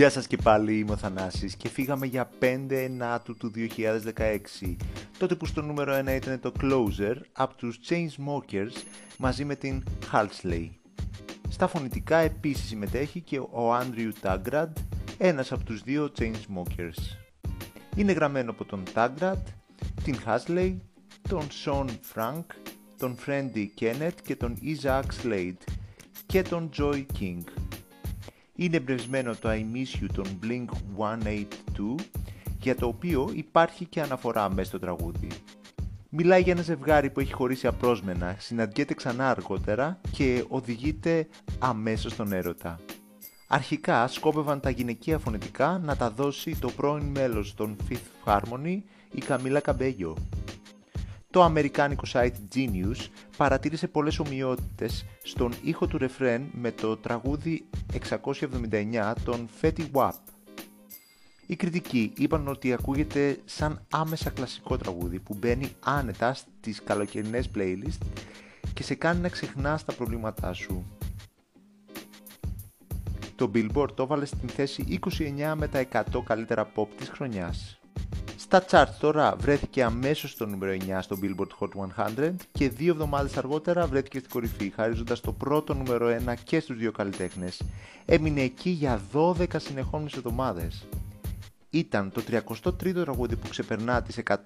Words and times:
Γεια 0.00 0.10
σας 0.10 0.26
και 0.26 0.36
πάλι, 0.36 0.78
είμαι 0.78 0.92
ο 0.92 0.96
Θανάσης 0.96 1.56
και 1.56 1.68
φύγαμε 1.68 2.06
για 2.06 2.30
5 2.40 2.66
Ενάτου 2.68 3.36
του 3.36 3.52
2016, 3.54 4.76
τότε 5.18 5.34
που 5.34 5.46
στο 5.46 5.62
νούμερο 5.62 5.98
1 5.98 6.06
ήταν 6.06 6.40
το 6.40 6.52
Closer 6.60 7.14
από 7.32 7.54
τους 7.54 7.78
Chainsmokers 7.88 8.72
μαζί 9.18 9.44
με 9.44 9.54
την 9.54 9.82
Halsley. 10.12 10.68
Στα 11.48 11.66
φωνητικά 11.66 12.16
επίσης 12.16 12.66
συμμετέχει 12.66 13.20
και 13.20 13.38
ο 13.38 13.76
Andrew 13.80 14.10
Tagrad, 14.22 14.72
ένας 15.18 15.52
από 15.52 15.64
τους 15.64 15.82
δύο 15.82 16.12
Chainsmokers. 16.18 17.16
Είναι 17.96 18.12
γραμμένο 18.12 18.50
από 18.50 18.64
τον 18.64 18.82
Tagrad, 18.94 19.42
την 20.04 20.16
Halsley, 20.26 20.76
τον 21.28 21.46
Sean 21.64 21.86
Frank, 22.14 22.44
τον 22.98 23.16
Friendly 23.26 23.66
Kenneth 23.80 24.18
και 24.22 24.36
τον 24.36 24.56
Isaac 24.62 25.02
Slade 25.22 25.72
και 26.26 26.42
τον 26.42 26.70
Joy 26.78 27.04
King. 27.20 27.59
Είναι 28.60 28.76
εμπνευσμένο 28.76 29.34
το 29.34 29.48
I 29.50 29.62
Miss 29.74 30.02
You 30.02 30.06
των 30.14 30.26
Blink-182 30.42 32.02
για 32.60 32.74
το 32.74 32.86
οποίο 32.86 33.30
υπάρχει 33.32 33.84
και 33.84 34.00
αναφορά 34.00 34.50
μέσα 34.50 34.68
στο 34.68 34.78
τραγούδι. 34.78 35.28
Μιλάει 36.08 36.42
για 36.42 36.52
ένα 36.52 36.62
ζευγάρι 36.62 37.10
που 37.10 37.20
έχει 37.20 37.32
χωρίσει 37.32 37.66
απρόσμενα, 37.66 38.36
συναντιέται 38.38 38.94
ξανά 38.94 39.30
αργότερα 39.30 40.00
και 40.10 40.44
οδηγείται 40.48 41.28
αμέσως 41.58 42.12
στον 42.12 42.32
έρωτα. 42.32 42.78
Αρχικά 43.46 44.06
σκόπευαν 44.06 44.60
τα 44.60 44.70
γυναικεία 44.70 45.18
φωνητικά 45.18 45.80
να 45.84 45.96
τα 45.96 46.10
δώσει 46.10 46.56
το 46.60 46.70
πρώην 46.70 47.04
μέλος 47.04 47.54
των 47.54 47.76
Fifth 47.88 48.32
Harmony, 48.32 48.78
η 49.10 49.20
Καμίλα 49.20 49.60
Καμπέγιο. 49.60 50.16
Το 51.30 51.42
αμερικάνικο 51.42 52.02
site 52.12 52.32
Genius 52.54 53.06
παρατήρησε 53.36 53.88
πολλές 53.88 54.18
ομοιότητες 54.18 55.04
στον 55.22 55.52
ήχο 55.62 55.86
του 55.86 55.98
ρεφρέν 55.98 56.50
με 56.52 56.72
το 56.72 56.96
τραγούδι 56.96 57.64
679 58.70 59.12
των 59.24 59.48
Fetty 59.60 59.90
Wap. 59.92 60.10
Οι 61.46 61.56
κριτικοί 61.56 62.12
είπαν 62.16 62.48
ότι 62.48 62.72
ακούγεται 62.72 63.38
σαν 63.44 63.86
άμεσα 63.90 64.30
κλασικό 64.30 64.76
τραγούδι 64.76 65.18
που 65.18 65.34
μπαίνει 65.38 65.72
άνετα 65.80 66.34
στις 66.34 66.82
καλοκαιρινές 66.82 67.50
playlist 67.54 67.98
και 68.74 68.82
σε 68.82 68.94
κάνει 68.94 69.20
να 69.20 69.28
ξεχνάς 69.28 69.84
τα 69.84 69.92
προβλήματά 69.92 70.52
σου. 70.52 70.84
Το 73.36 73.50
Billboard 73.54 73.94
το 73.94 74.02
έβαλε 74.02 74.24
στην 74.24 74.48
θέση 74.48 74.98
29 75.18 75.54
με 75.56 75.68
τα 75.68 75.86
100 75.92 76.22
καλύτερα 76.24 76.72
pop 76.76 76.86
της 76.96 77.08
χρονιάς. 77.08 77.79
Στα 78.52 78.64
charts 78.70 78.94
τώρα 79.00 79.36
βρέθηκε 79.36 79.84
αμέσως 79.84 80.30
στο 80.30 80.46
νούμερο 80.46 80.72
9 80.72 80.98
στο 81.00 81.18
Billboard 81.22 81.48
Hot 81.58 81.68
100 82.18 82.32
και 82.52 82.68
δύο 82.68 82.92
εβδομάδες 82.92 83.36
αργότερα 83.36 83.86
βρέθηκε 83.86 84.18
στην 84.18 84.30
κορυφή, 84.30 84.72
χαρίζοντας 84.76 85.20
το 85.20 85.32
πρώτο 85.32 85.74
νούμερο 85.74 86.08
1 86.26 86.34
και 86.44 86.60
στους 86.60 86.76
δύο 86.76 86.92
καλλιτέχνες. 86.92 87.62
Έμεινε 88.04 88.40
εκεί 88.40 88.70
για 88.70 89.00
12 89.12 89.44
συνεχόμενες 89.56 90.12
εβδομάδες. 90.12 90.86
Ήταν 91.70 92.10
το 92.10 92.22
33ο 92.30 92.92
τραγούδι 92.92 93.36
που 93.36 93.48
ξεπερνά 93.48 94.02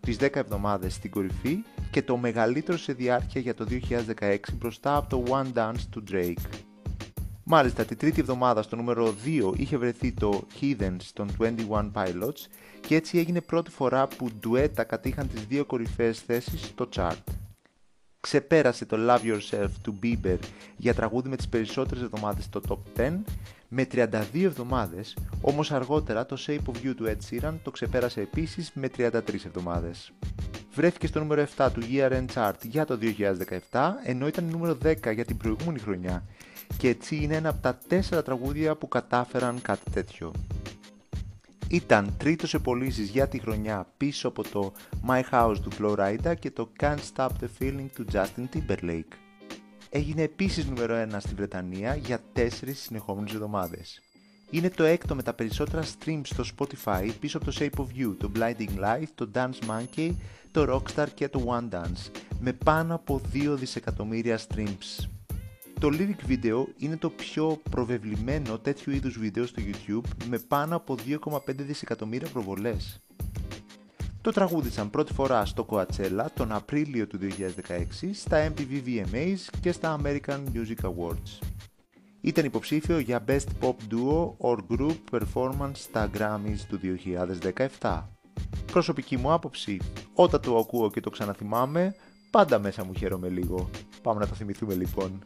τις 0.00 0.16
10 0.20 0.28
εβδομάδες 0.32 0.94
στην 0.94 1.10
κορυφή 1.10 1.58
και 1.90 2.02
το 2.02 2.16
μεγαλύτερο 2.16 2.78
σε 2.78 2.92
διάρκεια 2.92 3.40
για 3.40 3.54
το 3.54 3.66
2016 4.18 4.36
μπροστά 4.54 4.96
από 4.96 5.08
το 5.08 5.22
One 5.28 5.58
Dance 5.58 5.82
του 5.90 6.04
Drake. 6.10 6.67
Μάλιστα, 7.50 7.84
τη 7.84 7.96
τρίτη 7.96 8.20
εβδομάδα 8.20 8.62
στο 8.62 8.76
νούμερο 8.76 9.14
2 9.24 9.52
είχε 9.56 9.76
βρεθεί 9.76 10.12
το 10.12 10.46
Heathens 10.60 11.02
των 11.12 11.30
21 11.38 11.90
Pilots 11.92 12.46
και 12.80 12.94
έτσι 12.94 13.18
έγινε 13.18 13.40
πρώτη 13.40 13.70
φορά 13.70 14.06
που 14.06 14.28
ντουέτα 14.40 14.84
κατήχαν 14.84 15.28
τις 15.28 15.46
δύο 15.46 15.64
κορυφαίες 15.64 16.20
θέσεις 16.20 16.60
στο 16.60 16.88
chart. 16.96 17.22
Ξεπέρασε 18.20 18.86
το 18.86 18.96
Love 19.08 19.20
Yourself 19.20 19.68
του 19.82 19.98
Bieber 20.02 20.38
για 20.76 20.94
τραγούδι 20.94 21.28
με 21.28 21.36
τις 21.36 21.48
περισσότερες 21.48 22.02
εβδομάδες 22.02 22.44
στο 22.44 22.60
top 22.68 23.00
10 23.00 23.10
με 23.68 23.86
32 23.92 24.10
εβδομάδες, 24.32 25.16
όμως 25.40 25.72
αργότερα 25.72 26.26
το 26.26 26.36
Shape 26.46 26.72
of 26.72 26.86
You 26.86 26.94
του 26.96 27.06
Ed 27.06 27.18
Sheeran 27.30 27.54
το 27.62 27.70
ξεπέρασε 27.70 28.20
επίσης 28.20 28.70
με 28.74 28.90
33 28.96 29.44
εβδομάδες. 29.46 30.12
Βρέθηκε 30.74 31.06
στο 31.06 31.18
νούμερο 31.18 31.46
7 31.56 31.68
του 31.72 31.82
Year 31.92 32.10
End 32.12 32.26
Chart 32.34 32.60
για 32.62 32.84
το 32.84 32.98
2017, 33.70 33.94
ενώ 34.04 34.26
ήταν 34.26 34.44
νούμερο 34.44 34.78
10 34.84 35.12
για 35.14 35.24
την 35.24 35.36
προηγούμενη 35.36 35.78
χρονιά 35.78 36.24
και 36.76 36.88
έτσι 36.88 37.16
είναι 37.16 37.36
ένα 37.36 37.48
από 37.48 37.62
τα 37.62 37.78
4 38.18 38.24
τραγούδια 38.24 38.76
που 38.76 38.88
κατάφεραν 38.88 39.62
κάτι 39.62 39.90
τέτοιο. 39.90 40.32
Ήταν 41.70 42.14
τρίτος 42.18 42.48
σε 42.48 42.58
πωλήσει 42.58 43.02
για 43.02 43.28
τη 43.28 43.38
χρονιά 43.38 43.86
πίσω 43.96 44.28
από 44.28 44.42
το 44.42 44.72
My 45.08 45.22
House 45.30 45.56
του 45.62 45.70
Florida 45.78 46.34
και 46.38 46.50
το 46.50 46.72
Can't 46.80 46.98
Stop 47.14 47.28
the 47.28 47.48
Feeling 47.58 47.86
του 47.94 48.04
Justin 48.12 48.44
Timberlake. 48.54 49.12
Έγινε 49.90 50.22
επίσης 50.22 50.66
νούμερο 50.66 51.06
1 51.12 51.16
στη 51.18 51.34
Βρετανία 51.34 51.94
για 51.94 52.20
4 52.36 52.48
συνεχόμενες 52.72 53.32
εβδομάδες. 53.32 54.00
Είναι 54.50 54.70
το 54.70 54.84
έκτο 54.84 55.14
με 55.14 55.22
τα 55.22 55.32
περισσότερα 55.32 55.82
streams 55.82 56.20
στο 56.24 56.44
Spotify 56.56 57.10
πίσω 57.20 57.36
από 57.36 57.46
το 57.46 57.56
Shape 57.58 57.80
of 57.80 57.86
You, 58.00 58.14
το 58.18 58.30
Blinding 58.34 58.84
Light, 58.84 59.08
το 59.14 59.30
Dance 59.34 59.58
Monkey, 59.68 60.14
το 60.50 60.74
Rockstar 60.74 61.06
και 61.14 61.28
το 61.28 61.58
One 61.58 61.74
Dance, 61.74 62.10
με 62.40 62.52
πάνω 62.52 62.94
από 62.94 63.20
2 63.32 63.54
δισεκατομμύρια 63.58 64.38
streams. 64.38 65.08
Το 65.80 65.88
lyric 65.92 66.30
video 66.30 66.64
είναι 66.76 66.96
το 66.96 67.10
πιο 67.10 67.60
προβεβλημένο 67.70 68.58
τέτοιου 68.58 68.92
είδους 68.92 69.18
βίντεο 69.18 69.46
στο 69.46 69.62
YouTube 69.66 70.06
με 70.28 70.38
πάνω 70.38 70.76
από 70.76 70.94
2,5 71.06 71.38
δισεκατομμύρια 71.46 72.28
προβολές. 72.28 73.00
Το 74.20 74.30
τραγούδισαν 74.30 74.90
πρώτη 74.90 75.12
φορά 75.12 75.44
στο 75.44 75.66
Coachella 75.70 76.26
τον 76.34 76.52
Απρίλιο 76.52 77.06
του 77.06 77.18
2016, 77.18 78.10
στα 78.12 78.52
MTV 78.52 78.82
VMAs 78.86 79.38
και 79.60 79.72
στα 79.72 80.00
American 80.02 80.38
Music 80.54 80.90
Awards. 80.90 81.38
Ήταν 82.20 82.44
υποψήφιο 82.44 82.98
για 82.98 83.24
Best 83.28 83.46
Pop 83.60 83.74
Duo 83.90 84.32
or 84.38 84.58
Group 84.70 84.96
Performance 85.10 85.74
στα 85.74 86.10
Grammys 86.14 86.58
του 86.68 86.80
2017. 87.80 88.02
Προσωπική 88.72 89.16
μου 89.16 89.32
άποψη, 89.32 89.80
όταν 90.14 90.40
το 90.40 90.56
ακούω 90.56 90.90
και 90.90 91.00
το 91.00 91.10
ξαναθυμάμαι, 91.10 91.94
πάντα 92.30 92.58
μέσα 92.58 92.84
μου 92.84 92.94
χαίρομαι 92.94 93.28
λίγο. 93.28 93.70
Πάμε 94.02 94.20
να 94.20 94.26
το 94.26 94.34
θυμηθούμε 94.34 94.74
λοιπόν. 94.74 95.22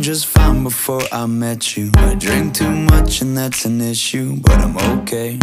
Just 0.00 0.26
fine 0.26 0.64
before 0.64 1.02
I 1.12 1.26
met 1.26 1.76
you. 1.76 1.90
I 1.96 2.14
drink 2.14 2.54
too 2.54 2.70
much 2.70 3.20
and 3.20 3.36
that's 3.36 3.64
an 3.64 3.80
issue, 3.80 4.36
but 4.40 4.58
I'm 4.58 4.76
okay. 4.98 5.38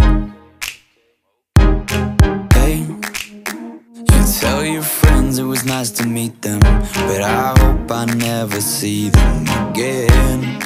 Hey, 2.53 2.85
you 4.11 4.21
tell 4.39 4.65
your 4.65 4.81
friends 4.81 5.37
it 5.37 5.43
was 5.43 5.63
nice 5.63 5.91
to 5.91 6.07
meet 6.07 6.41
them, 6.41 6.59
but 6.59 7.21
I 7.21 7.53
hope 7.59 7.91
I 7.91 8.05
never 8.05 8.59
see 8.59 9.09
them 9.09 9.43
again. 9.69 10.59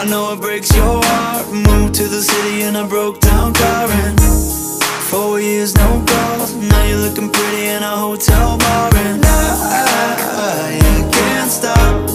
I 0.00 0.04
know 0.08 0.32
it 0.34 0.40
breaks 0.40 0.74
your 0.76 1.02
heart. 1.02 1.46
Moved 1.52 1.94
to 1.94 2.04
the 2.04 2.22
city 2.22 2.62
in 2.62 2.76
a 2.76 2.86
broke 2.86 3.20
down 3.20 3.54
car 3.54 3.88
and 3.90 4.20
four 5.10 5.40
years 5.40 5.74
no 5.74 6.04
calls. 6.06 6.27
Now 6.60 6.84
you're 6.84 6.98
looking 6.98 7.30
pretty 7.30 7.66
in 7.66 7.82
a 7.84 7.96
hotel 7.96 8.58
bar 8.58 8.90
and 8.96 9.24
I, 9.24 10.18
I 10.34 11.48
stop. 11.48 12.10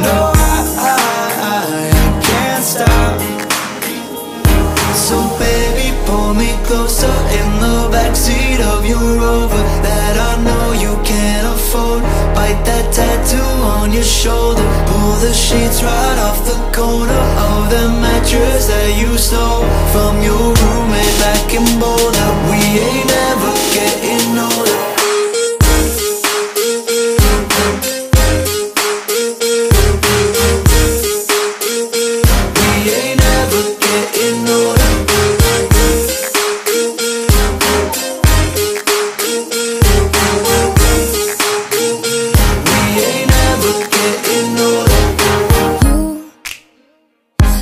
No, 0.00 0.16
I, 0.32 0.56
I, 0.80 1.28
I 1.52 2.20
can't 2.24 2.64
stop. 2.64 3.20
So 4.96 5.16
baby, 5.38 5.92
pull 6.06 6.32
me 6.32 6.56
closer 6.64 7.14
in 7.38 7.48
the 7.60 7.76
backseat 7.92 8.60
of 8.72 8.86
your 8.86 9.18
Rover 9.20 9.64
That 9.84 10.16
I 10.16 10.42
know 10.42 10.72
you 10.72 10.96
can't 11.04 11.46
afford. 11.46 12.02
Bite 12.34 12.64
that 12.64 12.86
tattoo 12.92 13.52
on 13.76 13.92
your 13.92 14.02
shoulder. 14.02 14.64
Pull 14.88 15.12
the 15.20 15.34
sheets 15.34 15.82
right 15.82 16.18
off 16.26 16.40
the 16.46 16.56
corner 16.72 17.22
Of 17.48 17.68
the 17.68 17.88
mattress 18.00 18.68
that 18.68 18.96
you 18.98 19.18
stole 19.18 19.53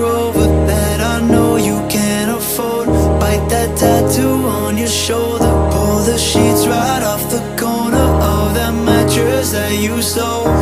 Rover 0.00 0.48
that 0.66 1.00
I 1.00 1.20
know 1.20 1.56
you 1.56 1.78
can't 1.88 2.30
afford. 2.30 2.88
Bite 3.20 3.46
that 3.50 3.76
tattoo 3.76 4.36
on 4.60 4.76
your 4.76 4.94
shoulder. 5.04 5.52
Pull 5.72 5.98
the 6.10 6.18
sheets 6.18 6.66
right 6.66 7.02
off 7.02 7.22
the 7.30 7.42
corner 7.60 8.08
of 8.32 8.54
that 8.54 8.72
mattress 8.72 9.52
that 9.52 9.72
you 9.72 10.00
stole 10.02 10.61